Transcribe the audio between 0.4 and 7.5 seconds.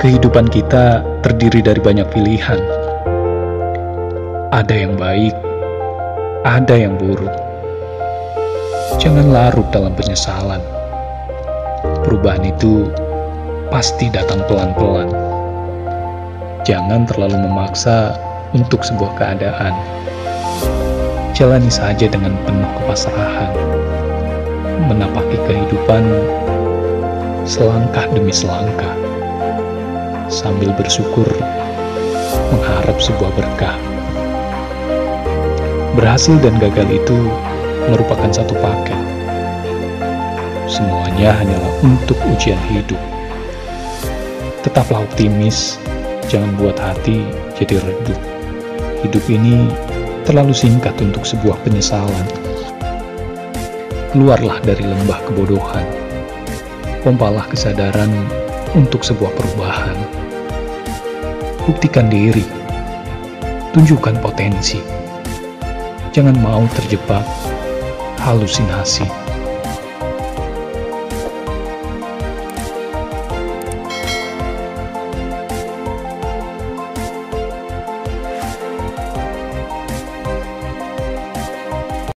kita terdiri dari banyak pilihan. Ada yang baik, ada yang buruk.